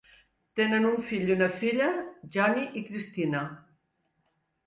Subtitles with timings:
[0.59, 1.89] Tenen un fill i una filla,
[2.37, 3.43] Johnny i Christina.